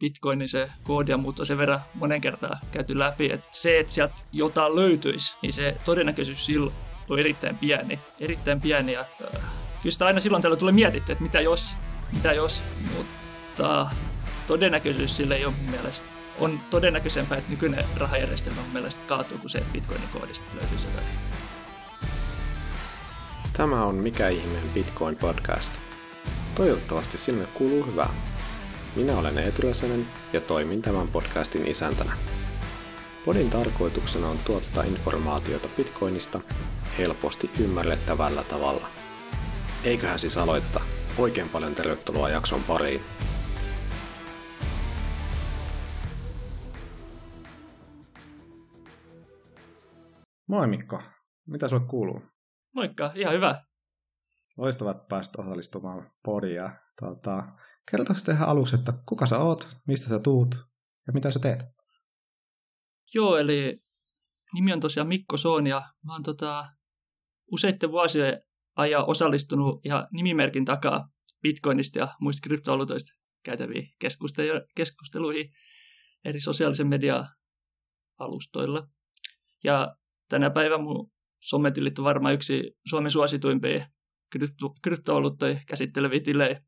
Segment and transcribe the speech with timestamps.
[0.00, 3.92] Bitcoinin se koodi ja muut on sen verran monen kertaa käyty läpi, että se, että
[3.92, 6.74] sieltä jotain löytyisi, niin se todennäköisyys silloin
[7.08, 7.98] on erittäin pieni.
[8.20, 9.42] Erittäin pieni ja äh,
[9.82, 11.76] kyllä sitä aina silloin tällä tulee mietitty, että mitä jos,
[12.12, 12.62] mitä jos,
[12.96, 13.90] mutta
[14.46, 19.58] todennäköisyys sille ei ole mielestä on todennäköisempää, että nykyinen rahajärjestelmä mun mielestä kaatuu kuin se,
[19.58, 21.06] että Bitcoinin koodista löytyisi jotain.
[23.56, 25.80] Tämä on Mikä ihmeen Bitcoin podcast.
[26.54, 28.27] Toivottavasti sinne kuuluu hyvää.
[28.96, 32.12] Minä olen Eetu Räsänen ja toimin tämän podcastin isäntänä.
[33.24, 36.40] Podin tarkoituksena on tuottaa informaatiota Bitcoinista
[36.98, 38.88] helposti ymmärrettävällä tavalla.
[39.84, 40.80] Eiköhän siis aloiteta.
[41.18, 43.00] Oikein paljon tervetuloa jakson pariin.
[50.48, 51.02] Moi Mikko,
[51.46, 52.22] mitä sulle kuuluu?
[52.74, 53.64] Moikka, ihan hyvä.
[54.56, 56.70] Loistavaa, että pääsit osallistumaan podia.
[57.00, 57.42] Tuota,
[57.90, 60.54] kertoisi tehdä aluksi, että kuka sä oot, mistä sä tuut
[61.06, 61.64] ja mitä sä teet?
[63.14, 63.76] Joo, eli
[64.54, 66.66] nimi on tosiaan Mikko Soon ja mä oon tota,
[67.52, 68.42] useiden vuosien
[68.76, 71.08] ajan osallistunut ja nimimerkin takaa
[71.42, 73.12] Bitcoinista ja muista kryptovaluutoista
[73.44, 73.94] käytäviin
[74.74, 75.50] keskusteluihin
[76.24, 77.28] eri sosiaalisen median
[78.18, 78.88] alustoilla.
[79.64, 79.96] Ja
[80.28, 83.86] tänä päivänä mun sometilit on varmaan yksi Suomen suosituimpia
[84.82, 86.60] kryptovaluuttoja käsitteleviä tilejä.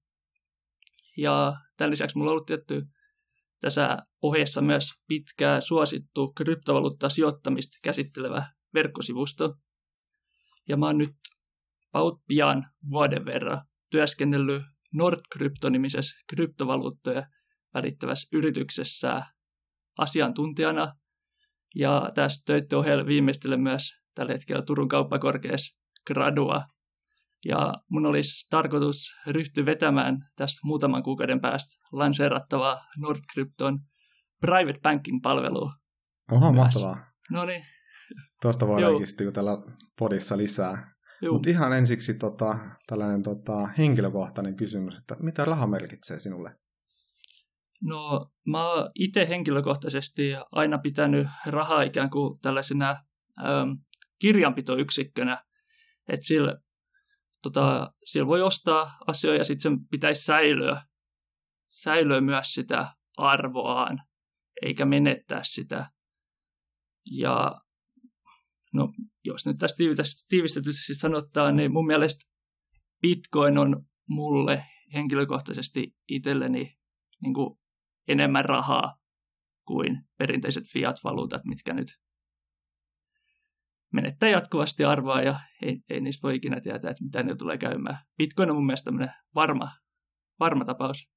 [1.21, 2.83] Ja tämän lisäksi mulla on ollut tietty
[3.61, 9.55] tässä ohjeessa myös pitkää suosittu kryptovaluutta sijoittamista käsittelevä verkkosivusto.
[10.69, 11.15] Ja mä oon nyt
[11.93, 14.63] about pian vuoden verran työskennellyt
[14.95, 17.27] Nordcrypto-nimisessä kryptovaluuttoja
[17.75, 19.23] välittävässä yrityksessä
[19.99, 20.95] asiantuntijana.
[21.75, 26.65] Ja tästä töiden ohella viimeistelen myös tällä hetkellä Turun kauppakorkeassa gradua
[27.45, 33.79] ja mun olisi tarkoitus ryhtyä vetämään tästä muutaman kuukauden päästä lanseerattavaa Nordcrypton
[34.41, 35.73] private banking-palvelua.
[36.33, 37.07] Oha, mahtavaa.
[37.31, 37.65] No niin.
[38.43, 39.59] Tuosta voidaan sitten tällä
[39.99, 40.91] podissa lisää.
[41.33, 46.57] Mutta ihan ensiksi tota, tällainen tota, henkilökohtainen kysymys, että mitä raha merkitsee sinulle?
[47.83, 52.91] No mä oon itse henkilökohtaisesti aina pitänyt rahaa ikään kuin tällaisena
[53.39, 53.71] ähm,
[54.19, 55.45] kirjanpitoyksikkönä,
[56.09, 56.57] että sillä
[57.43, 60.83] tota, siellä voi ostaa asioita ja sitten sen pitäisi säilyä,
[61.69, 64.03] säilyä myös sitä arvoaan,
[64.63, 65.91] eikä menettää sitä.
[67.13, 67.61] Ja
[68.73, 68.93] no,
[69.25, 69.77] jos nyt tästä
[70.29, 72.31] tiivistetysti sanottaa, niin mun mielestä
[73.03, 74.65] Bitcoin on mulle
[74.95, 76.79] henkilökohtaisesti itselleni
[77.23, 77.59] niin kuin
[78.09, 78.97] enemmän rahaa
[79.67, 81.89] kuin perinteiset fiat-valuutat, mitkä nyt
[83.93, 87.99] menettää jatkuvasti arvoa ja ei, ei niistä voi ikinä tietää, että mitä ne tulee käymään.
[88.17, 89.69] Bitcoin on mun mielestä tämmöinen varma,
[90.41, 91.11] varma tapaus.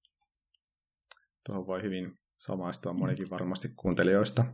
[1.45, 4.45] Tuo voi hyvin samaistua monikin varmasti kuuntelijoista.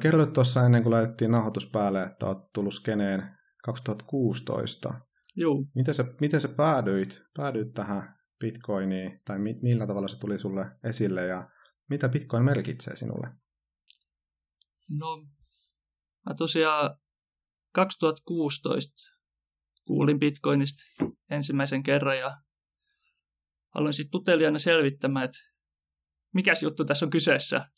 [0.00, 3.22] Kerroit tuossa ennen kuin laitettiin nauhoitus päälle, että olet tullut skeneen
[3.64, 4.94] 2016.
[5.36, 5.64] Joo.
[5.74, 10.66] Miten sä, miten sä päädyit, päädyit tähän Bitcoiniin, tai mi, millä tavalla se tuli sulle
[10.84, 11.48] esille, ja
[11.90, 13.28] mitä Bitcoin merkitsee sinulle?
[14.98, 15.16] No,
[16.26, 16.96] mä tosiaan
[17.74, 18.94] 2016
[19.84, 20.82] kuulin Bitcoinista
[21.30, 22.36] ensimmäisen kerran ja
[23.74, 25.38] aloin sitten tutelijana selvittämään, että
[26.34, 27.68] mikä juttu tässä on kyseessä.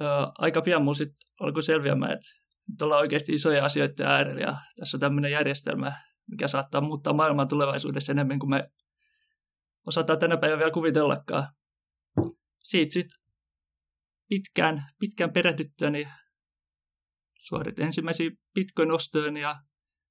[0.00, 0.08] Öö,
[0.38, 2.28] aika pian mulla sitten alkoi selviämään, että
[2.70, 5.92] nyt ollaan oikeasti isoja asioita äärellä ja tässä on tämmöinen järjestelmä,
[6.30, 8.70] mikä saattaa muuttaa maailmaa tulevaisuudessa enemmän kuin me
[9.86, 11.48] osataan tänä päivänä vielä kuvitellakaan.
[12.64, 13.20] Siitä sitten
[14.28, 16.08] pitkään, pitkään perehdyttyä, niin
[17.48, 19.56] suoritin ensimmäisiä Bitcoin-ostoja ja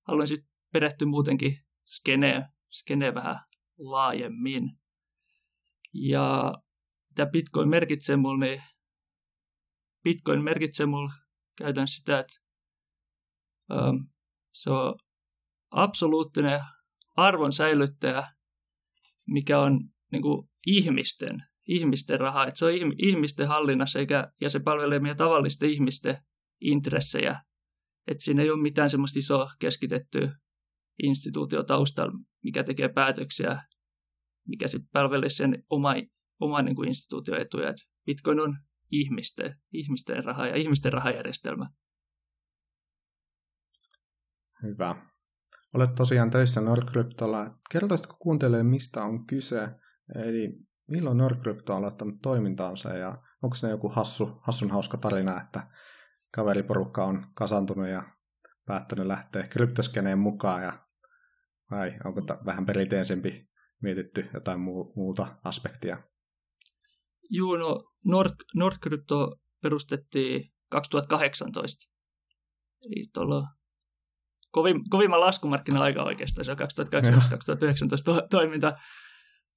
[0.07, 3.40] haluan sitten perehtyä muutenkin skeneen, skeneen vähän
[3.78, 4.72] laajemmin.
[5.94, 6.53] Ja
[7.09, 8.63] mitä Bitcoin merkitsee mulle, niin
[10.03, 11.12] Bitcoin merkitsee mulle
[11.57, 12.34] käytän sitä, että
[13.74, 14.09] um,
[14.53, 14.95] se on
[15.72, 16.62] absoluuttinen
[17.16, 18.24] arvon säilyttäjä,
[19.28, 22.45] mikä on niin kuin ihmisten, ihmisten raha.
[22.45, 26.18] Että se on ihmisten hallinnassa eikä, ja se palvelee meidän tavallisten ihmisten
[26.62, 27.42] intressejä.
[28.07, 30.36] Että siinä ei ole mitään semmoista isoa keskitettyä
[31.04, 33.63] instituutio taustalla, mikä tekee päätöksiä,
[34.48, 35.94] mikä sitten palvelee sen oma,
[36.40, 37.69] oma niin kuin instituution etuja.
[37.69, 38.57] Et Bitcoin on
[38.92, 41.69] ihmisten, ihmisten raha ja ihmisten rahajärjestelmä.
[44.63, 44.96] Hyvä.
[45.75, 47.57] Olet tosiaan töissä Nordcryptolla.
[47.72, 49.68] Kertoisitko kuuntelemaan, mistä on kyse?
[50.16, 55.68] Eli milloin Nordcrypto on aloittanut toimintaansa ja onko se joku hassu, hassun hauska tarina, että
[56.35, 58.03] kaveriporukka on kasantunut ja
[58.65, 60.85] päättänyt lähteä kryptoskeneen mukaan, ja,
[61.71, 63.49] vai onko ta- vähän perinteisempi
[63.81, 65.97] mietitty jotain muu- muuta aspektia?
[67.29, 71.91] Juu, no Nord, Nordcrypto perustettiin 2018.
[72.81, 73.47] Eli tuolla
[74.51, 78.77] kovin, kovimman laskumarkkina-aika oikeastaan, se on 2018-2019 to, toiminta,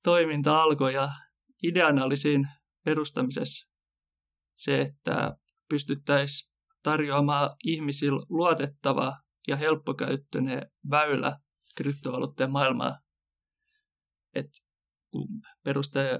[0.04, 1.08] toiminta alkoi ja
[1.62, 2.48] ideana oli siinä
[2.84, 3.70] perustamisessa
[4.56, 5.36] se, että
[5.68, 6.47] pystyttäisiin
[6.82, 9.16] tarjoamaan ihmisille luotettava
[9.48, 11.38] ja helppokäyttöinen väylä
[11.76, 13.00] kryptovaluutteen maailmaan.
[14.34, 14.46] Et
[15.10, 15.28] kun
[15.64, 16.18] perustaja,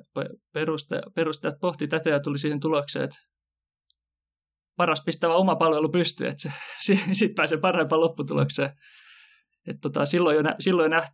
[0.52, 3.16] perustaja, perustajat pohti tätä ja tuli siihen tulokseen, että
[4.76, 6.52] paras pistävä oma palvelu pystyy, että
[7.12, 8.70] sitten pääsee parempaan lopputulokseen.
[9.66, 11.12] Et tota, silloin jo, nä, silloin näht,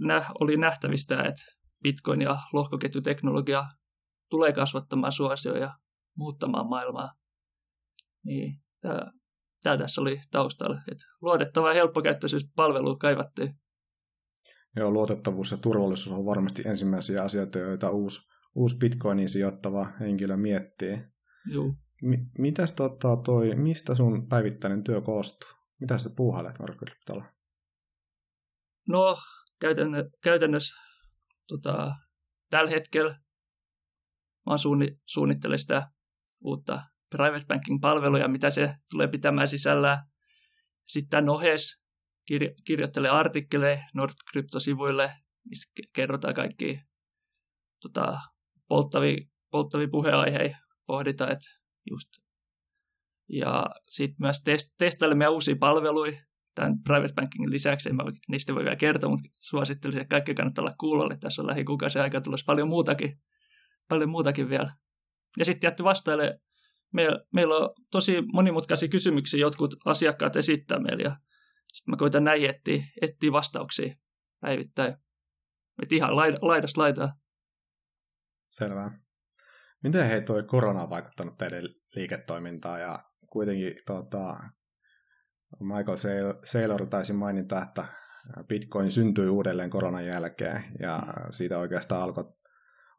[0.00, 1.42] nä, oli nähtävistä, että
[1.82, 3.64] Bitcoin ja lohkoketjuteknologia
[4.30, 5.74] tulee kasvattamaan suosioja ja
[6.16, 7.12] muuttamaan maailmaa.
[8.24, 8.62] Niin,
[9.62, 10.80] tämä tässä oli taustalla.
[10.92, 13.54] Että luotettava ja helppokäyttöisyys palvelu kaivattiin.
[14.76, 20.98] Joo, luotettavuus ja turvallisuus on varmasti ensimmäisiä asioita, joita uusi, uusi Bitcoinin sijoittava henkilö miettii.
[21.52, 21.74] Joo.
[22.02, 25.50] M- mitäs tota toi, mistä sun päivittäinen työ koostuu?
[25.80, 27.24] Mitä sä puuhailet Markkinoilla?
[28.88, 29.16] No,
[29.60, 30.74] käytännö, käytännössä
[31.48, 31.92] tota,
[32.50, 33.18] tällä hetkellä
[34.50, 35.90] mä suunni, suunnittelen sitä
[36.40, 39.98] uutta private banking palveluja, mitä se tulee pitämään sisällään.
[40.86, 41.82] Sitten tämän ohessa
[42.26, 45.12] kirjo- kirjoittelee artikkeleja Nordcrypto-sivuille,
[45.48, 46.80] missä kerrotaan kaikki
[47.80, 48.18] tota,
[48.68, 49.16] polttavia,
[49.50, 50.56] polttavia puheenaiheita,
[50.86, 51.46] pohditaan, että
[51.90, 52.08] just.
[53.28, 56.22] Ja sitten myös test, testailemme uusia palveluja
[56.54, 57.88] tämän private bankingin lisäksi.
[57.88, 61.16] En mä niistä voi vielä kertoa, mutta suosittelisin, että kaikki kannattaa olla kuulolle.
[61.20, 63.12] Tässä on lähikuukausien aika tulossa paljon muutakin,
[63.88, 64.74] paljon muutakin vielä.
[65.38, 66.40] Ja sitten jätty vastaille,
[66.92, 71.16] meillä, meillä on tosi monimutkaisia kysymyksiä, jotkut asiakkaat esittää meille, ja
[71.72, 73.96] sitten mä koitan näihin etsiä, etsiä vastauksia
[74.40, 74.96] päivittäin.
[75.82, 77.16] Et ihan laidasta laitaa.
[78.48, 78.90] Selvä.
[79.82, 81.62] Miten hei toi korona on vaikuttanut teidän
[81.94, 82.98] liiketoimintaan ja
[83.32, 84.36] kuitenkin tota,
[85.60, 85.96] Michael
[86.44, 87.84] Saylor taisi mainita, että
[88.48, 92.24] Bitcoin syntyi uudelleen koronan jälkeen ja siitä oikeastaan alkoi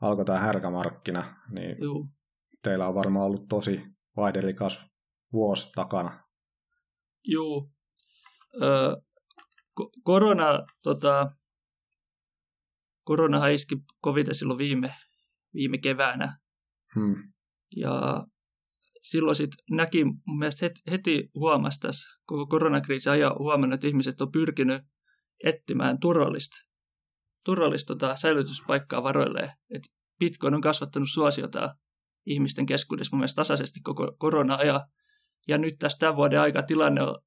[0.01, 2.16] alko tämä härkämarkkina, niin Juu.
[2.63, 3.81] Teillä on varmaan ollut tosi
[4.15, 4.88] vaihdelikas
[5.33, 6.24] vuosi takana.
[7.24, 7.69] Joo.
[8.62, 8.95] Öö,
[10.04, 11.31] korona, tota,
[13.04, 14.95] koronahan iski koviten silloin viime,
[15.54, 16.38] viime keväänä.
[16.95, 17.15] Hmm.
[17.75, 18.25] Ja
[19.01, 24.21] silloin sitten näki, mun mielestä heti, heti huomasi tässä koko koronakriisin ajan huomannut, että ihmiset
[24.21, 24.81] on pyrkinyt
[25.44, 26.57] etsimään turvallista,
[27.45, 29.51] turvallista tota, säilytyspaikkaa varoilleen.
[29.69, 29.83] Et
[30.19, 31.75] Bitcoin on kasvattanut suosiota
[32.27, 34.81] ihmisten keskuudessa mun mielestä tasaisesti koko korona-ajan.
[35.47, 37.19] Ja nyt tässä tämän vuoden aika tilanne on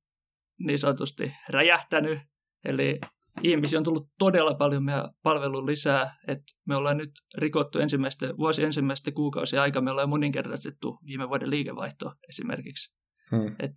[0.58, 2.18] niin sanotusti räjähtänyt.
[2.64, 3.00] Eli
[3.42, 8.64] ihmisiä on tullut todella paljon meidän palvelun lisää, että me ollaan nyt rikottu ensimmäistä, vuosi
[8.64, 12.94] ensimmäistä kuukausia aika, me ollaan moninkertaistettu viime vuoden liikevaihto esimerkiksi.
[13.30, 13.56] Hmm.
[13.58, 13.72] Et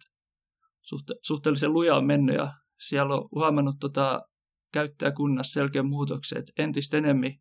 [0.82, 2.54] suhte- suhteellisen luja on mennyt ja
[2.88, 4.22] siellä on huomannut tota,
[4.74, 7.32] käyttäjäkunnassa selkeän muutoksen, että entistä enemmän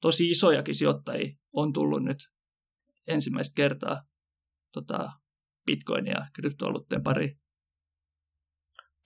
[0.00, 2.18] tosi isojakin sijoittajia on tullut nyt
[3.06, 4.08] ensimmäistä kertaa
[4.72, 5.12] tota,
[5.66, 6.26] bitcoinia
[6.90, 7.38] ja pari.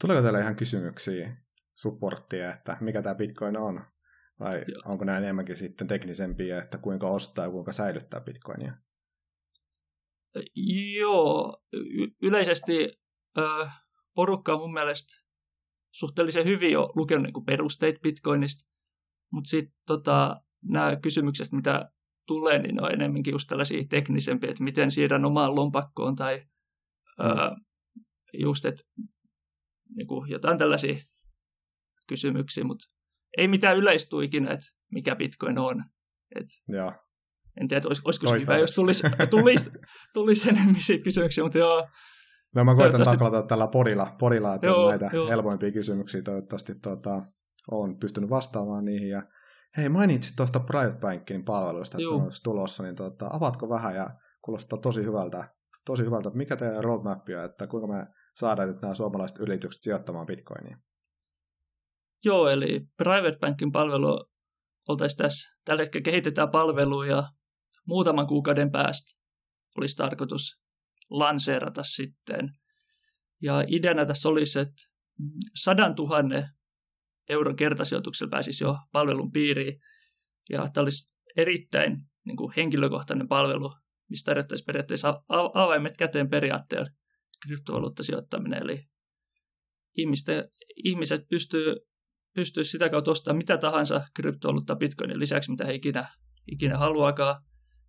[0.00, 1.37] Tuleeko teille ihan kysymyksiä
[1.75, 3.85] supporttia, että mikä tämä Bitcoin on?
[4.41, 4.82] Vai Joo.
[4.85, 8.73] onko nämä enemmänkin sitten teknisempiä, että kuinka ostaa ja kuinka säilyttää Bitcoinia?
[10.98, 13.01] Joo, y- yleisesti
[13.39, 13.69] ö,
[14.15, 15.15] porukka on mun mielestä
[15.91, 18.70] suhteellisen hyvin jo lukenut niin perusteet Bitcoinista,
[19.32, 21.93] mutta sitten tota, nämä kysymykset, mitä
[22.27, 27.27] tulee, niin on enemmänkin just tällaisia teknisempiä, että miten siirrän omaan lompakkoon tai mm.
[27.27, 27.57] ö,
[28.39, 28.83] just, että
[29.97, 30.97] niin kuin jotain tällaisia
[32.09, 32.85] kysymyksiä, mutta
[33.37, 35.85] ei mitään yleistu ikinä, että mikä Bitcoin on.
[36.37, 36.93] Et joo.
[37.61, 39.71] En tiedä, olis, olisiko se hyvä, jos tulisi, tulisi,
[40.15, 41.89] tulisi enemmän siitä kysymyksiä, mutta joo.
[42.55, 45.29] No mä koitan taklata tällä podilla, podilla että joo, näitä joo.
[45.29, 47.23] helpoimpia kysymyksiä toivottavasti tuota,
[47.71, 49.09] olen pystynyt vastaamaan niihin.
[49.09, 49.23] Ja
[49.77, 54.07] hei, mainitsit tuosta Private Bankin palveluista, että on tulossa, niin tuota, avaatko vähän ja
[54.43, 55.49] kuulostaa tosi hyvältä,
[55.87, 59.83] tosi hyvältä, että mikä teidän roadmap on, että kuinka me saadaan nyt nämä suomalaiset yritykset
[59.83, 60.79] sijoittamaan bitcoinia?
[62.25, 64.27] Joo, eli Private Bankin palvelu
[64.89, 67.29] oltaisiin tässä, tällä hetkellä kehitetään palvelua ja
[67.87, 69.25] muutaman kuukauden päästä
[69.79, 70.61] olisi tarkoitus
[71.11, 72.51] lanseerata sitten.
[73.43, 74.83] Ja ideana tässä olisi, että
[75.55, 76.49] sadan tuhannen
[77.29, 79.81] euron kertasijoituksella pääsisi jo palvelun piiriin.
[80.51, 83.75] Ja tämä olisi erittäin niin kuin henkilökohtainen palvelu,
[84.11, 85.23] mistä tarjottaisiin periaatteessa
[85.55, 86.89] avaimet käteen periaatteella
[87.47, 88.63] kryptovaluuttasijoittaminen.
[88.63, 88.85] Eli
[89.97, 90.49] ihmisten,
[90.85, 91.75] ihmiset pystyy,
[92.35, 96.09] pystyy sitä kautta ostamaan mitä tahansa kryptovaluutta bitcoinin lisäksi, mitä he ikinä,
[96.53, 97.43] ikinä haluakaan.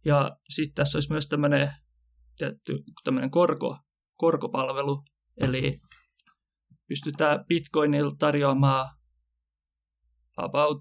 [0.06, 1.72] Ja sitten tässä olisi myös tämmöinen
[2.38, 3.78] tietty tämmöinen korko,
[4.18, 5.04] korkopalvelu,
[5.38, 5.78] eli
[6.88, 8.96] pystytään Bitcoinilla tarjoamaan
[10.36, 10.80] about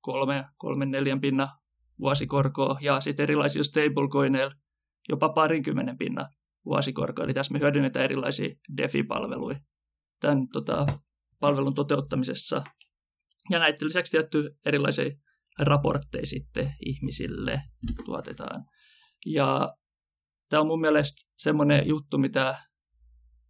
[0.00, 1.58] kolme, kolme neljän pinna
[2.00, 4.54] vuosikorkoa ja sitten erilaisilla stablecoineilla
[5.08, 6.28] jopa parinkymmenen pinna
[6.64, 7.24] vuosikorkoa.
[7.24, 9.58] Eli tässä me hyödynnetään erilaisia DeFi-palveluja
[10.20, 10.86] tämän tota,
[11.40, 12.64] palvelun toteuttamisessa.
[13.50, 15.10] Ja näiden lisäksi tietty erilaisia
[15.58, 17.62] raportteja sitten ihmisille
[18.04, 18.64] tuotetaan.
[19.26, 19.74] Ja
[20.50, 22.56] tämä on mun mielestä semmoinen juttu, mitä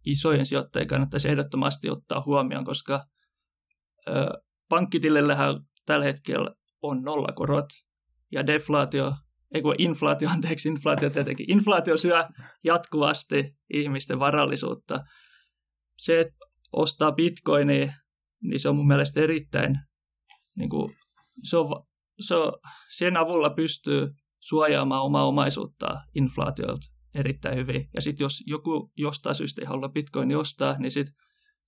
[0.05, 3.05] isojen sijoittajien kannattaisi ehdottomasti ottaa huomioon, koska
[4.69, 5.55] pankkitilillähän
[5.85, 7.65] tällä hetkellä on nollakorot
[8.31, 9.13] ja deflaatio,
[9.53, 12.23] ei kun inflaatio, anteeksi, inflaatio tietenkin, inflaatio syö
[12.63, 15.03] jatkuvasti ihmisten varallisuutta.
[15.97, 16.35] Se, että
[16.71, 17.93] ostaa bitcoinia,
[18.41, 19.79] niin se on mun mielestä erittäin,
[20.55, 20.89] niin kuin,
[21.43, 21.85] se on,
[22.19, 22.53] se on,
[22.97, 24.07] sen avulla pystyy
[24.39, 27.89] suojaamaan omaa omaisuutta inflaatiolta erittäin hyvin.
[27.93, 31.15] Ja sitten jos joku jostain syystä ei halua bitcoin ostaa, niin sitten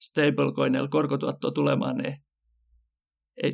[0.01, 2.18] stablecoinilla korkotuottoa tulemaan, niin
[3.43, 3.53] ei,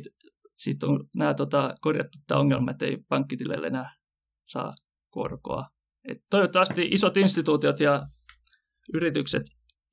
[0.56, 3.90] sitten on nämä tota, korjattu tämä ongelma, että ei pankkitileille enää
[4.48, 4.74] saa
[5.10, 5.66] korkoa.
[6.08, 8.02] Et toivottavasti isot instituutiot ja
[8.94, 9.42] yritykset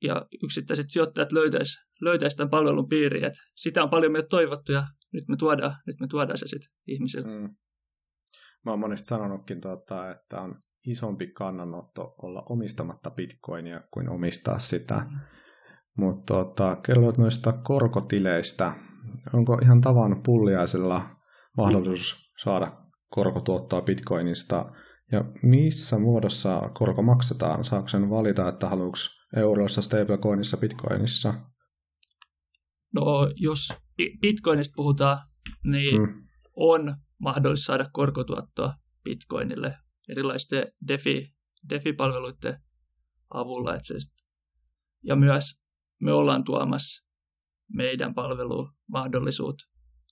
[0.02, 3.24] ja yksittäiset sijoittajat löytäisi löytäisi tämän palvelun piiriin.
[3.24, 6.72] Et sitä on paljon meitä toivottu ja nyt me tuodaan, nyt me tuodaan se sitten
[6.86, 7.26] ihmisille.
[7.26, 7.54] Mm.
[8.64, 14.94] Mä oon monesti sanonutkin, tuota, että on isompi kannanotto olla omistamatta bitcoinia kuin omistaa sitä.
[14.94, 15.20] Mm.
[15.98, 18.72] Mutta tuota, kerroit noista korkotileistä.
[19.32, 21.02] Onko ihan tavan pulliaisella
[21.56, 22.72] mahdollisuus saada
[23.08, 24.72] korkotuottoa bitcoinista?
[25.12, 27.64] Ja missä muodossa korko maksetaan?
[27.64, 28.96] Saako sen valita, että haluatko
[29.36, 31.34] euroissa, stablecoinissa, bitcoinissa?
[32.94, 33.68] No, jos
[34.20, 35.18] bitcoinista puhutaan,
[35.64, 36.26] niin mm.
[36.56, 41.34] on mahdollista saada korkotuottoa bitcoinille erilaisten DeFi,
[41.68, 42.60] DeFi-palveluiden
[43.34, 43.74] avulla.
[43.74, 43.94] Että se,
[45.02, 45.60] ja myös
[46.00, 47.03] me ollaan tuomassa
[47.72, 49.62] meidän palvelumahdollisuut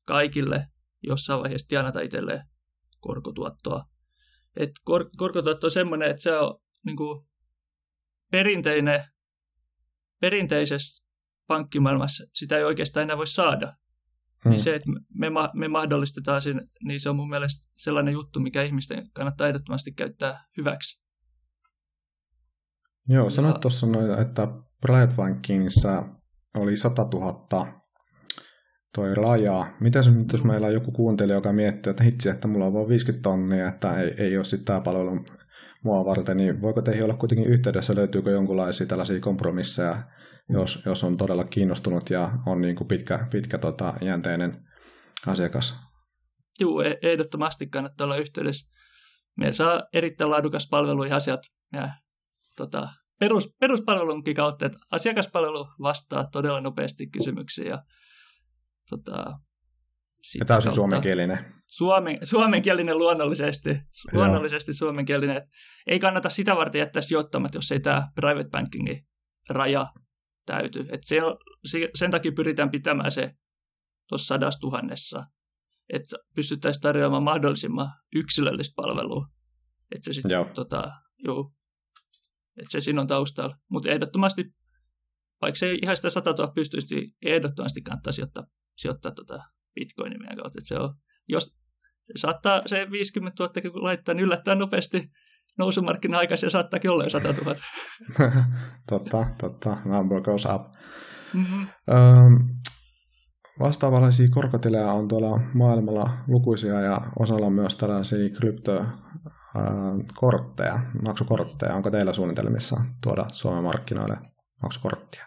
[0.07, 0.67] kaikille
[1.03, 2.47] jossain vaiheessa tienata itselleen
[3.01, 3.85] korkotuottoa.
[4.57, 7.27] Et kor- korkotuotto on semmoinen, että se on niin kuin
[8.31, 9.05] perinteinen,
[10.21, 11.05] perinteisessä
[11.47, 13.77] pankkimaailmassa sitä ei oikeastaan enää voi saada.
[14.45, 14.51] Hmm.
[14.51, 18.63] Niin se, että me, me mahdollistetaan sen, niin se on mun mielestä sellainen juttu, mikä
[18.63, 21.03] ihmisten kannattaa ehdottomasti käyttää hyväksi.
[23.09, 23.87] Joo, sanoit tuossa
[24.21, 24.49] että
[24.81, 26.05] Private Bankingissa
[26.57, 27.83] oli 100 000
[28.95, 29.67] toi raja.
[29.81, 32.89] Mitä nyt, jos meillä on joku kuuntelija, joka miettii, että hitsi, että mulla on vain
[32.89, 35.25] 50 tonnia, että ei, ei ole sitten tämä palvelu
[35.85, 39.97] mua varten, niin voiko teihin olla kuitenkin yhteydessä, löytyykö jonkinlaisia tällaisia kompromisseja,
[40.49, 44.65] jos, jos on todella kiinnostunut ja on niin kuin pitkä, pitkä tota, jänteinen
[45.27, 45.79] asiakas?
[46.61, 48.73] Joo, e- ehdottomasti kannattaa olla yhteydessä.
[49.37, 51.41] Meillä saa erittäin laadukas palvelu ja asiat
[51.73, 51.89] ja
[52.57, 52.89] tota,
[53.23, 57.83] perus, peruspalvelunkin kautta, että asiakaspalvelu vastaa todella nopeasti kysymyksiin ja
[58.91, 59.39] tota,
[60.39, 61.39] ja täysin suomenkielinen.
[61.67, 63.71] Suomen, suomenkielinen luonnollisesti,
[64.13, 65.49] luonnollisesti suomenkielinen.
[65.87, 69.07] ei kannata sitä varten jättää sijoittamat, jos ei tämä private bankingin
[69.49, 69.87] raja
[70.47, 70.87] täyty.
[70.93, 71.21] Et se,
[71.95, 73.35] sen takia pyritään pitämään se
[74.09, 75.25] tuossa sadassa tuhannessa,
[75.93, 79.27] että pystyttäisiin tarjoamaan mahdollisimman yksilöllistä palvelua.
[79.95, 80.93] Että se sitten, tota,
[81.27, 81.55] juu,
[82.59, 83.57] että se siinä on taustalla.
[83.71, 84.45] Mutta ehdottomasti,
[85.41, 89.45] vaikka se ei ihan sitä 100 000 pystyisi, niin ehdottomasti kannattaa sijoittaa, sijoittaa tota
[89.75, 90.59] bitcoinin meidän kautta.
[90.59, 90.95] Että se on,
[91.29, 91.45] jos
[92.07, 95.11] se saattaa se 50 000 kun laittaa, niin yllättäen nopeasti
[95.59, 97.55] nousumarkkina aikaisin saattaakin olla jo 100 000.
[98.89, 99.77] totta, totta.
[99.85, 100.63] Number goes up.
[101.33, 101.67] Mm-hmm.
[103.59, 108.29] Vastaavanlaisia korkotilejä on tuolla maailmalla lukuisia ja osalla myös tällaisia
[109.53, 111.75] kryptokortteja, maksukortteja.
[111.75, 114.17] Onko teillä suunnitelmissa tuoda Suomen markkinoille
[114.63, 115.27] maksukorttia?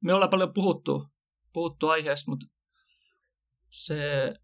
[0.00, 1.08] Me ollaan paljon puhuttu,
[1.52, 2.46] puhuttu aiheesta, mutta
[3.70, 4.34] se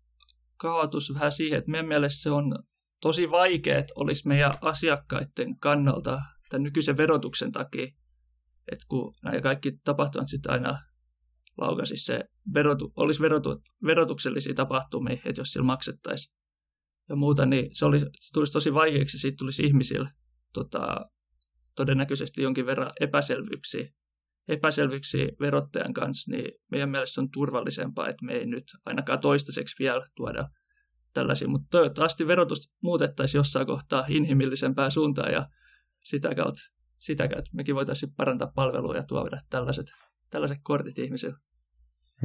[0.56, 2.58] kaatus vähän siihen, että meidän mielestä se on
[3.00, 7.86] tosi vaikea, että olisi meidän asiakkaiden kannalta tämän nykyisen verotuksen takia,
[8.72, 10.78] että kun nämä kaikki tapahtumat sitten aina
[11.58, 16.41] laukasi se verotu, olisi verotu, verotuksellisia tapahtumia, että jos sillä maksettaisiin
[17.08, 20.08] ja muuta, niin se, oli, se tulisi tosi vaikeaksi, siitä tulisi ihmisille
[20.52, 21.10] tota,
[21.76, 23.88] todennäköisesti jonkin verran epäselvyyksiä,
[24.48, 30.08] epäselvyyksiä verottajan kanssa, niin meidän mielestä on turvallisempaa, että me ei nyt ainakaan toistaiseksi vielä
[30.16, 30.48] tuoda
[31.12, 35.48] tällaisia, mutta toivottavasti verotus muutettaisiin jossain kohtaa inhimillisempää suuntaan ja
[36.04, 36.60] sitä kautta,
[36.98, 39.86] sitä kautta mekin voitaisiin parantaa palvelua ja tuoda tällaiset,
[40.30, 41.36] tällaiset kortit ihmisille.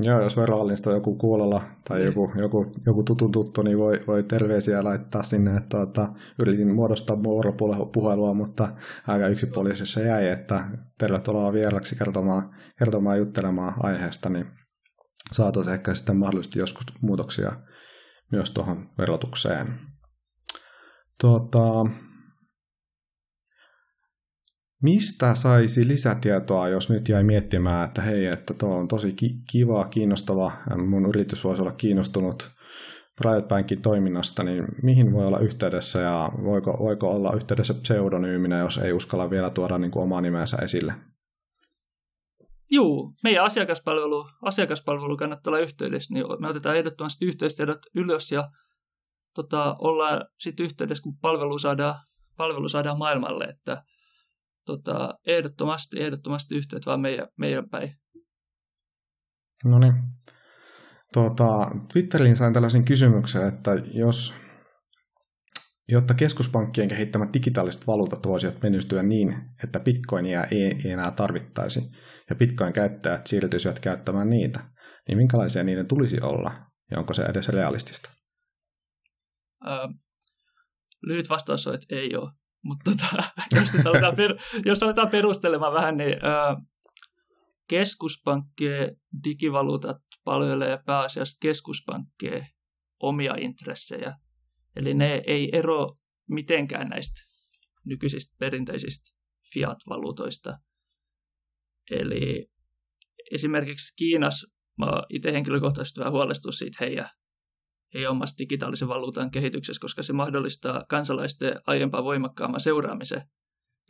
[0.03, 4.23] Joo, jos verohallinnosta on joku kuulolla tai joku, joku, joku tutun tuttu, niin voi, voi
[4.23, 8.67] terveisiä laittaa sinne, että tuota, yritin muodostaa vuoropuhelua, mutta
[9.07, 14.45] aika yksipuolisessa jäi, että tervetuloa vieraksi kertomaan, kertomaan juttelemaan aiheesta, niin
[15.31, 17.51] saataisiin ehkä sitten mahdollisesti joskus muutoksia
[18.31, 19.79] myös tuohon verotukseen.
[21.21, 21.85] Tuota,
[24.83, 29.15] Mistä saisi lisätietoa, jos nyt jäi miettimään, että hei, että tuo on tosi
[29.51, 30.51] kiva, kiinnostava,
[30.87, 32.51] mun yritys voisi olla kiinnostunut
[33.21, 38.77] Private Bankin toiminnasta, niin mihin voi olla yhteydessä ja voiko, voiko olla yhteydessä pseudonyyminä, jos
[38.77, 40.93] ei uskalla vielä tuoda niin kuin omaa nimensä esille?
[42.71, 48.49] Joo, meidän asiakaspalvelu, asiakaspalvelu kannattaa olla yhteydessä, niin me otetaan ehdottomasti yhteystiedot ylös ja
[49.33, 51.95] tota, ollaan sitten yhteydessä, kun palvelu saadaan,
[52.37, 53.83] palvelu saadaan maailmalle, että
[54.67, 57.97] tota, ehdottomasti, ehdottomasti yhteyttä vaan meidän, meidän päin.
[59.65, 59.93] No niin.
[61.13, 64.33] Tuota, Twitteriin sain tällaisen kysymyksen, että jos,
[65.87, 71.79] jotta keskuspankkien kehittämät digitaaliset valuutat voisivat menestyä niin, että bitcoinia ei, ei enää tarvittaisi
[72.29, 74.59] ja bitcoin-käyttäjät siirtyisivät käyttämään niitä,
[75.07, 76.51] niin minkälaisia niiden tulisi olla
[76.91, 78.09] ja onko se edes realistista?
[79.67, 79.87] Öö,
[81.01, 82.31] lyhyt vastaus on, että ei ole.
[82.67, 83.23] Mutta tota,
[83.59, 86.55] jos, aletaan per, jos aletaan perustelemaan vähän, niin ää,
[87.67, 92.47] keskuspankkien digivaluutat palvelee pääasiassa keskuspankkien
[92.99, 94.17] omia intressejä.
[94.75, 95.95] Eli ne ei ero
[96.29, 97.21] mitenkään näistä
[97.85, 99.17] nykyisistä perinteisistä
[99.53, 100.59] fiat-valuutoista.
[101.91, 102.47] Eli
[103.31, 104.47] esimerkiksi Kiinassa
[104.77, 107.09] mä itse henkilökohtaisesti vähän huolestunut siitä heidän
[107.93, 113.21] ei omasta digitaalisen valuutan kehityksessä, koska se mahdollistaa kansalaisten aiempaa voimakkaamman seuraamisen.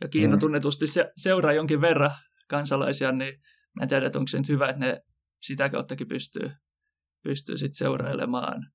[0.00, 0.40] Ja Kiina mm.
[0.40, 2.10] tunnetusti se, seuraa jonkin verran
[2.48, 3.40] kansalaisia, niin
[3.76, 5.02] mä en tiedä, että onko se nyt hyvä, että ne
[5.42, 6.50] sitä kauttakin pystyy,
[7.22, 8.70] pystyy sit seurailemaan.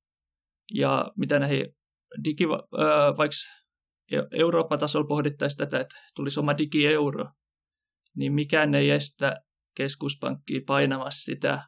[0.74, 1.76] Ja mitä näihin
[2.24, 3.36] digi, äh, vaikka
[4.32, 7.26] Eurooppa-tasolla pohdittaisiin tätä, että tulisi oma digieuro,
[8.16, 9.42] niin mikään ei estä
[9.76, 11.64] keskuspankkia painamassa sitä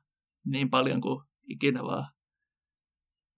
[0.46, 2.14] niin paljon kuin ikinä vaan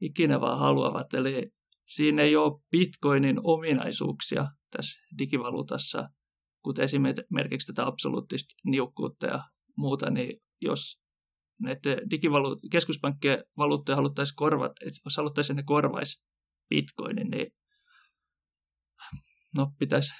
[0.01, 1.13] ikinä vaan haluavat.
[1.13, 1.51] Eli
[1.87, 6.09] siinä ei ole bitcoinin ominaisuuksia tässä digivaluutassa,
[6.63, 9.43] kuten esimerkiksi tätä absoluuttista niukkuutta ja
[9.77, 10.99] muuta, niin jos
[11.61, 14.73] näiden digivalu- keskuspankkien valuuttoja haluttaisiin korvata,
[15.05, 16.23] jos haluttaisiin, ne korvaisi
[16.69, 17.47] bitcoinin, niin
[19.55, 20.13] no pitäisi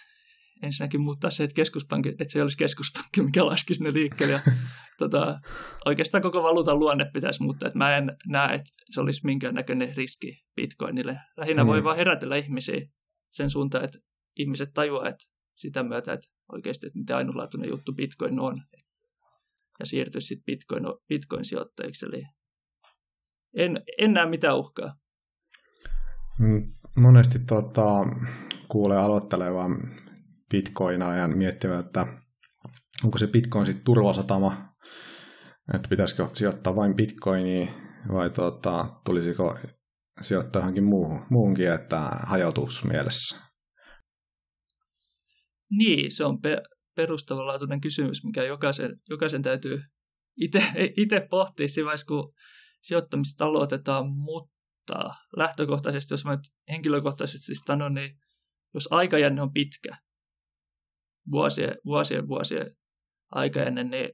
[0.62, 4.34] ensinnäkin muuttaa se, että, keskuspankki, että se olisi keskuspankki, mikä laskisi ne liikkeelle.
[4.34, 4.40] Ja,
[4.98, 5.40] tota,
[5.86, 7.68] oikeastaan koko valuutan luonne pitäisi muuttaa.
[7.68, 11.20] Että mä en näe, että se olisi minkäännäköinen riski bitcoinille.
[11.38, 11.68] Lähinnä mm.
[11.68, 12.82] voi vaan herätellä ihmisiä
[13.30, 14.00] sen suuntaan, että
[14.36, 18.64] ihmiset tajuaa, että sitä myötä, että oikeasti että mitä ainutlaatuinen juttu bitcoin on.
[19.80, 22.06] Ja siirtyä sitten bitcoin, bitcoin-sijoittajiksi.
[22.06, 22.24] Eli
[23.58, 24.96] en, en näe mitään uhkaa.
[26.96, 27.86] Monesti tota,
[28.68, 29.78] kuulee aloittelevan
[30.52, 32.08] bitcoinaajan miettivät, että
[33.04, 34.54] onko se bitcoin sitten turvasatama,
[35.74, 37.70] että pitäisikö sijoittaa vain bitcoiniin
[38.14, 39.56] vai tuota, tulisiko
[40.22, 43.48] sijoittaa johonkin muuhun, muuhunkin, että hajautus mielessä?
[45.70, 46.62] Niin, se on pe-
[46.96, 49.82] perustavanlaatuinen kysymys, mikä jokaisen, jokaisen täytyy
[50.98, 52.34] itse pohtia siinä vaiheessa, kun
[52.82, 58.18] sijoittamista aloitetaan, mutta lähtökohtaisesti, jos mä nyt henkilökohtaisesti sanon, niin
[58.74, 59.98] jos aikajänne on pitkä,
[61.32, 62.76] vuosien, vuosien, vuosien
[63.32, 64.10] aika ennen, niin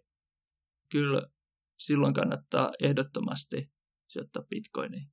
[0.93, 1.21] kyllä
[1.79, 3.71] silloin kannattaa ehdottomasti
[4.07, 5.11] sijoittaa bitcoiniin.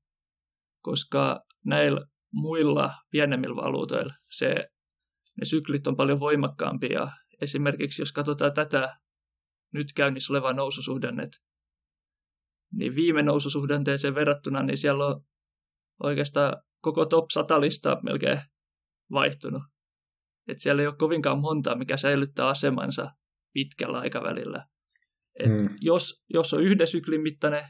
[0.83, 4.49] Koska näillä muilla pienemmillä valuutoilla se,
[5.37, 7.09] ne syklit on paljon voimakkaampia.
[7.41, 8.97] Esimerkiksi jos katsotaan tätä
[9.73, 11.31] nyt käynnissä olevaa noususuhdannet,
[12.73, 15.25] niin viime noususuhdanteeseen verrattuna, niin siellä on
[16.03, 18.41] oikeastaan koko top 100 lista melkein
[19.13, 19.63] vaihtunut.
[20.49, 23.11] Että siellä ei ole kovinkaan montaa, mikä säilyttää asemansa
[23.53, 24.67] pitkällä aikavälillä.
[25.39, 25.69] Et hmm.
[25.81, 27.69] jos, jos on yhden syklin mittainen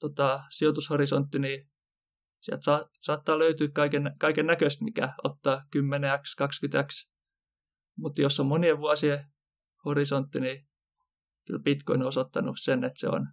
[0.00, 1.70] tota, sijoitushorisontti, niin
[2.40, 7.10] sieltä sa- saattaa löytyä kaiken, kaiken näköistä, mikä ottaa 10x, 20x.
[7.96, 9.32] Mutta jos on monien vuosien
[9.84, 10.68] horisontti, niin
[11.46, 13.26] kyllä Bitcoin on osoittanut sen, että se on,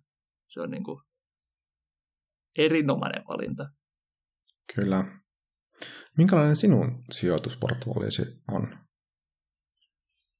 [0.47, 1.02] se on niin kuin
[2.58, 3.69] erinomainen valinta.
[4.75, 5.06] Kyllä.
[6.17, 8.21] Minkälainen sinun sijoitusportfoliosi
[8.52, 8.78] on?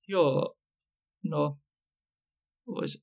[0.08, 0.56] Joo,
[1.24, 1.60] no
[2.76, 3.00] voisi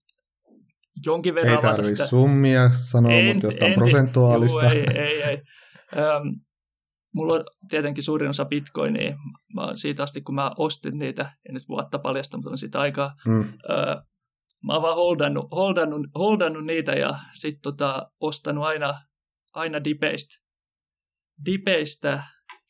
[1.07, 4.65] jonkin verran Ei tarvitse summia sanoa, en, mutta jostain en, prosentuaalista.
[4.65, 5.43] Juu, ei, ei, ei.
[5.97, 6.29] Ähm,
[7.15, 9.17] mulla on tietenkin suurin osa bitcoinia.
[9.55, 13.15] Mä siitä asti, kun mä ostin niitä, en nyt vuotta paljasta, mutta on sitä aikaa.
[13.27, 13.41] Mm.
[13.41, 14.05] Äh,
[14.67, 19.01] mä oon vaan holdannut, holdannut, holdannut niitä ja sitten tota, ostanut aina,
[19.53, 20.37] aina dipeistä,
[21.45, 22.23] dipeistä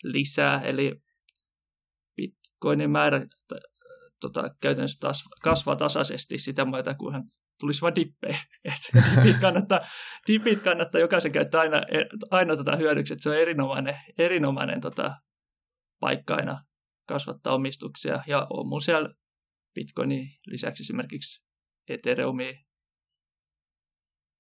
[0.05, 1.01] lisää, eli
[2.17, 3.27] bitcoinin määrä
[4.21, 7.23] tota, käytännössä taas kasvaa tasaisesti sitä myötä, kun hän
[7.61, 8.39] tulisi vaan dippejä.
[9.17, 9.81] dipit, kannattaa,
[10.27, 11.77] dipit kannattaa jokaisen käyttää aina,
[12.31, 15.17] aina tota hyödyksi, että se on erinomainen, erinomainen tota,
[16.01, 16.65] paikka aina
[17.09, 18.23] kasvattaa omistuksia.
[18.27, 19.15] Ja on mun siellä
[19.75, 21.45] Bitcoinin lisäksi esimerkiksi
[21.89, 22.65] Ethereumi,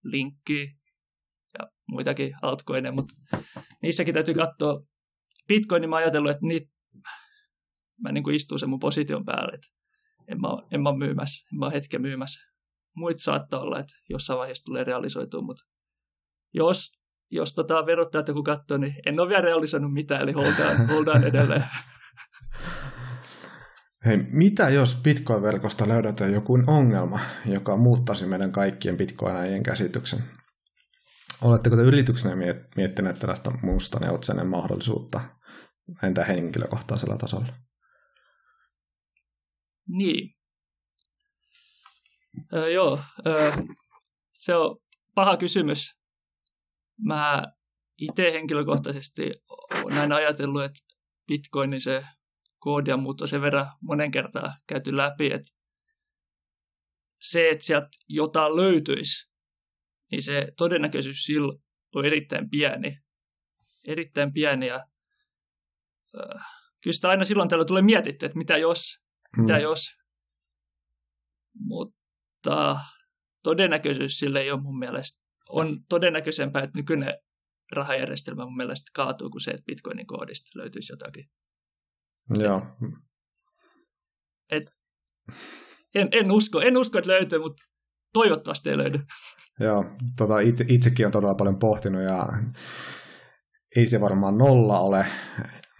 [0.04, 0.72] linkki
[1.58, 3.14] ja muitakin altcoineja, mutta
[3.82, 4.80] niissäkin täytyy katsoa.
[5.48, 6.70] Bitcoinin mä ajatellut, että niitä,
[8.02, 9.66] mä niin kuin istun sen mun position päälle, että
[10.28, 12.40] en mä, en mä myymässä, en mä hetken myymässä.
[12.96, 15.64] Muit saattaa olla, että jossain vaiheessa tulee realisoitua, mutta
[16.54, 16.92] jos,
[17.30, 21.64] jos tota verottajat joku katsoo, niin en ole vielä realisoinut mitään, eli holdaan, holdaan edelleen.
[24.06, 30.20] Hei, mitä jos Bitcoin-verkosta löydetään joku ongelma, joka muuttaisi meidän kaikkien Bitcoinajien käsityksen?
[31.42, 32.36] Oletteko te yrityksenä
[32.76, 35.20] miettineet tällaista mustaneutseinen mahdollisuutta
[36.02, 37.65] entä henkilökohtaisella tasolla?
[39.88, 40.36] Niin.
[42.52, 43.52] Öö, joo, öö,
[44.32, 44.78] se on
[45.14, 45.98] paha kysymys.
[47.04, 47.44] Mä
[47.98, 49.30] itse henkilökohtaisesti
[49.84, 50.80] olen aina ajatellut, että
[51.26, 52.04] Bitcoinin se
[52.58, 55.48] koodia, mutta sen verran monen kertaa käyty läpi, että
[57.20, 59.30] se, että sieltä jotain löytyisi,
[60.10, 61.52] niin se todennäköisyys sillä
[61.94, 62.98] on erittäin pieni.
[63.86, 66.46] Erittäin pieni ja äh,
[66.82, 69.05] kyllä sitä aina silloin täällä tulee mietitty, että mitä jos,
[69.36, 69.42] mm.
[69.42, 69.96] mitä jos.
[71.54, 72.76] Mutta
[73.42, 77.14] todennäköisyys sille ei ole mun mielestä, on todennäköisempää, että nykyinen
[77.72, 81.30] rahajärjestelmä mun mielestä kaatuu kuin se, että Bitcoinin koodista löytyisi jotakin.
[82.38, 82.60] Joo.
[84.50, 84.64] Et,
[85.94, 87.62] en, en, usko, en usko, että löytyy, mutta
[88.12, 88.98] toivottavasti ei löydy.
[89.60, 89.84] Joo,
[90.16, 92.26] tota, itse, itsekin on todella paljon pohtinut ja
[93.76, 95.06] ei se varmaan nolla ole,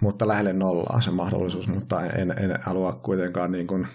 [0.03, 3.89] mutta lähelle nollaa se mahdollisuus, mutta en, en halua kuitenkaan niin kuin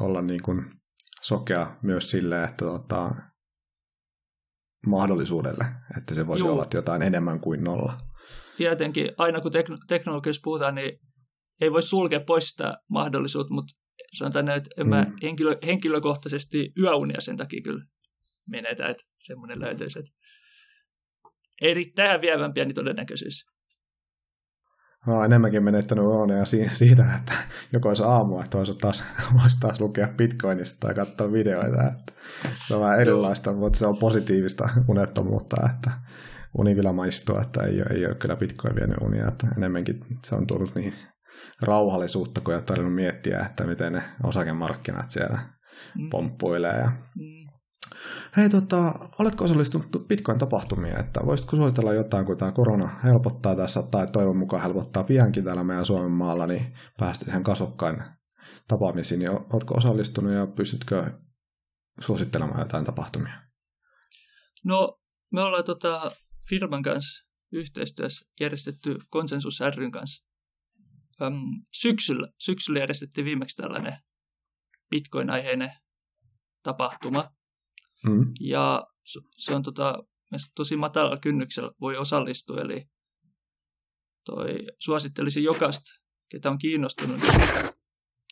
[0.00, 0.70] olla niin kuin
[1.22, 3.14] sokea myös sille, että tota,
[4.86, 5.64] mahdollisuudelle,
[5.98, 6.52] että se voisi Juu.
[6.52, 7.92] olla jotain enemmän kuin nolla.
[8.56, 11.00] Tietenkin, aina kun tekn- teknologiassa puhutaan, niin
[11.60, 13.74] ei voi sulkea pois sitä mahdollisuutta, mutta
[14.12, 14.90] sanotaan näin, että en mm.
[14.90, 17.84] mä henkilö, henkilökohtaisesti yöunia sen takia kyllä
[18.48, 19.98] menetä, että semmoinen löytyisi.
[19.98, 20.10] Että
[21.60, 23.46] erittäin vievän pieni todennäköisyys.
[25.06, 27.32] Mä oon enemmänkin menettänyt unia siitä, että
[27.72, 29.04] joko olisi aamua, että olisi taas,
[29.40, 31.82] voisi taas lukea Bitcoinista tai katsoa videoita.
[31.88, 32.12] Että
[32.66, 35.90] se on vähän erilaista, mutta se on positiivista unettomuutta, että
[36.58, 40.34] uni vielä maistuu, että ei ole, ei ole kyllä Bitcoin vienyt unia, että enemmänkin se
[40.34, 40.94] on tullut niin
[41.62, 45.38] rauhallisuutta, kun ei ole tarvinnut miettiä, että miten ne osakemarkkinat siellä
[45.98, 46.10] mm.
[46.10, 46.78] pomppuilee.
[46.78, 46.92] Ja...
[47.16, 47.45] Mm.
[48.36, 54.06] Hei, tota, oletko osallistunut Bitcoin-tapahtumiin, että voisitko suositella jotain, kun tämä korona helpottaa tässä, tai
[54.06, 58.02] toivon mukaan helpottaa piankin täällä meidän Suomen maalla, niin päästä siihen kasvokkain
[58.68, 61.10] tapaamisiin, niin oletko osallistunut ja pystytkö
[62.00, 63.42] suosittelemaan jotain tapahtumia?
[64.64, 65.00] No,
[65.32, 66.10] me ollaan tota,
[66.48, 70.26] firman kanssa yhteistyössä järjestetty Konsensus ryn kanssa
[71.22, 71.34] äm,
[71.72, 73.98] syksyllä, syksyllä järjestettiin viimeksi tällainen
[74.90, 75.72] Bitcoin-aiheinen
[76.62, 77.35] tapahtuma.
[78.04, 78.32] Mm.
[78.40, 78.86] Ja
[79.36, 79.94] se on tota,
[80.54, 82.86] tosi matalalla kynnyksellä voi osallistua, eli
[84.24, 85.90] toi, suosittelisin jokaista,
[86.30, 87.20] ketä on kiinnostunut,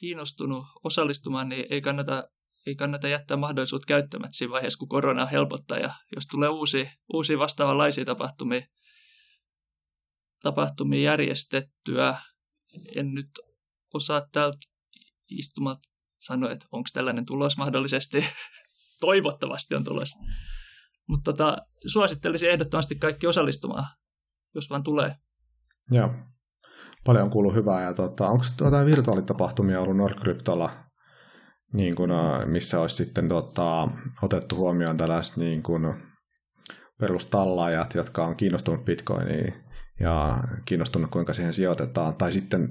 [0.00, 2.28] kiinnostunut osallistumaan, niin ei kannata,
[2.66, 5.78] ei kannata jättää mahdollisuutta käyttämättä siinä vaiheessa, kun korona helpottaa.
[5.78, 8.66] Ja jos tulee uusia, uusia vastaavanlaisia tapahtumia,
[10.42, 12.16] tapahtumia järjestettyä,
[12.96, 13.30] en nyt
[13.94, 14.58] osaa täältä
[15.30, 15.78] istumat
[16.18, 18.18] sanoa, että onko tällainen tulos mahdollisesti.
[19.04, 20.14] Toivottavasti on tulos.
[21.08, 23.84] Mutta tota, suosittelisin ehdottomasti kaikki osallistumaan,
[24.54, 25.16] jos vaan tulee.
[25.90, 26.10] Joo.
[27.04, 27.82] Paljon on kuullut hyvää.
[27.82, 30.70] Ja tota, onko jotain virtuaalitapahtumia ollut Nordcryptolla,
[31.72, 33.88] niin kun, äh, missä olisi sitten tota,
[34.22, 35.94] otettu huomioon tällaiset niin kun,
[37.00, 39.54] perustallaajat, jotka on kiinnostunut Bitcoiniin
[40.00, 42.16] ja kiinnostunut, kuinka siihen sijoitetaan.
[42.16, 42.68] Tai sitten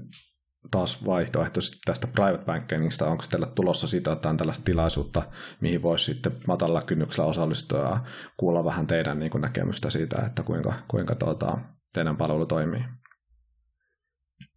[0.74, 5.22] taas vaihtoehtoisesti tästä private bankingista, onko teillä tulossa siitä jotain tällaista tilaisuutta,
[5.62, 8.00] mihin voisi sitten matalla kynnyksellä osallistua ja
[8.38, 11.58] kuulla vähän teidän niin kuin näkemystä siitä, että kuinka, kuinka tuota,
[11.94, 12.84] teidän palvelu toimii?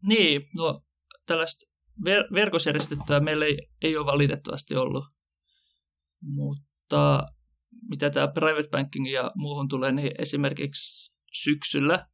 [0.03, 0.83] Niin, no
[1.27, 1.67] tällaista
[2.07, 5.05] ver- verkosjärjestettyä meillä ei, ei ole valitettavasti ollut,
[6.21, 7.27] mutta
[7.89, 12.07] mitä tämä private banking ja muuhun tulee, niin esimerkiksi syksyllä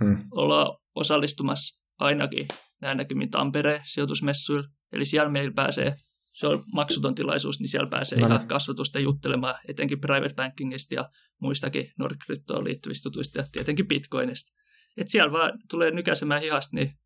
[0.00, 0.28] hmm.
[0.30, 2.48] ollaan osallistumassa ainakin
[2.80, 4.68] näin näkymin Tampereen sijoitusmessuilla.
[4.92, 5.94] Eli siellä meillä pääsee
[6.36, 8.48] se on maksuton tilaisuus, niin siellä pääsee No ihan niin.
[8.48, 11.10] kasvatusta juttelemaan, etenkin private bankingista ja
[11.40, 14.52] muistakin Nordcryptoon liittyvistä tutuista ja tietenkin Bitcoinista.
[14.96, 16.98] Et siellä vaan tulee nykäisemään hihasta, niin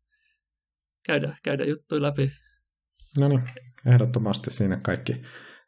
[1.05, 2.31] käydään, käydään juttuja läpi.
[3.19, 3.41] No niin,
[3.85, 5.13] ehdottomasti siinä kaikki.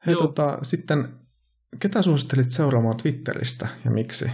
[0.06, 0.22] Hei, Joo.
[0.22, 1.20] tota, sitten
[1.80, 4.32] ketä suosittelit seuraamaan Twitteristä ja miksi?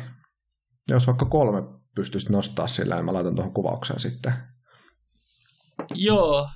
[0.89, 1.62] Jos vaikka kolme
[1.95, 4.34] pystyisit nostaa sillä, niin mä laitan tuohon kuvaukseen sitten.
[5.95, 6.49] Joo,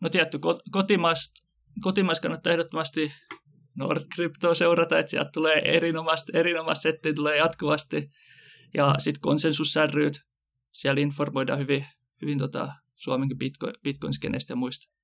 [0.00, 1.46] no tietty, ko- kotimaista,
[1.82, 3.12] kotimaista kannattaa ehdottomasti
[3.74, 8.10] Nordcryptoa seurata, että sieltä tulee erinomaista, erinomaista settiä tulee jatkuvasti.
[8.74, 10.26] Ja sitten konsensussärryt,
[10.72, 11.86] siellä informoidaan hyvin,
[12.22, 14.96] hyvin tota Suomenkin Bitcoin, Bitcoin-skenestä ja muista,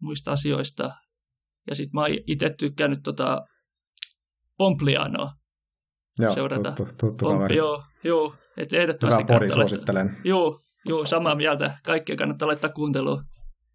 [0.00, 0.94] muista asioista.
[1.66, 3.46] Ja sitten mä oon itse tykkännyt tota
[4.58, 5.39] Pomplianoa
[6.18, 6.72] Joo, seurata.
[6.72, 7.56] tuttu, tuttu kaveri.
[7.56, 10.16] joo, joo, että ehdottomasti Hyvä laittaa- suosittelen.
[10.24, 11.78] Joo, joo, samaa mieltä.
[11.84, 13.24] Kaikkea kannattaa laittaa kuunteluun.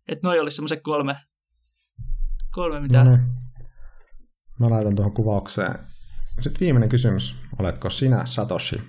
[0.08, 1.15] Että noi olisi semmoiset kolme,
[2.52, 3.04] kolme mitä...
[3.04, 3.21] No niin.
[4.60, 5.74] Mä laitan tuohon kuvaukseen.
[6.41, 7.41] Sitten viimeinen kysymys.
[7.60, 8.82] Oletko sinä Satoshi?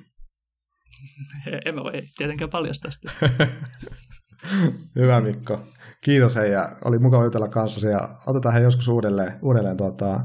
[1.67, 3.11] En mä voi tietenkään paljastaa sitä.
[4.97, 5.61] Hyvä Mikko.
[6.05, 10.21] Kiitos hei ja oli mukava jutella kanssasi ja otetaan he joskus uudelleen, uudelleen tuota,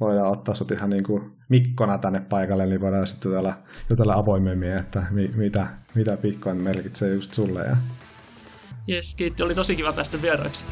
[0.00, 3.54] voidaan ottaa sut ihan niin kuin Mikkona tänne paikalle, niin voidaan sitten jutella,
[3.90, 7.60] jutella avoimemmin, että mi, mitä, mitä Bitcoin merkitsee just sulle.
[7.60, 7.76] Ja...
[8.86, 9.42] Jes, kiitti.
[9.42, 10.64] Oli tosi kiva päästä vieraaksi.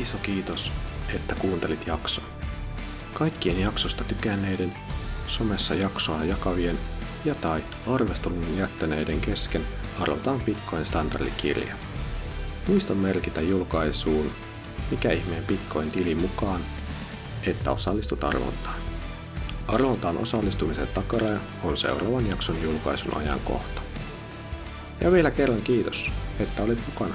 [0.00, 0.72] Iso kiitos,
[1.14, 2.24] että kuuntelit jakson.
[3.12, 4.72] Kaikkien jaksosta tykänneiden,
[5.26, 6.78] somessa jaksoa jakavien
[7.24, 9.62] ja tai arvostelun jättäneiden kesken
[10.00, 11.74] arvotaan Bitcoin standardikirja.
[12.68, 14.30] Muista merkitä julkaisuun
[14.90, 16.60] mikä ihmeen Bitcoin-tili mukaan,
[17.46, 18.76] että osallistut arvontaan.
[19.68, 23.82] Arvontaan osallistumisen takaraja on seuraavan jakson julkaisun ajankohta.
[25.00, 27.14] Ja vielä kerran kiitos, että olit mukana.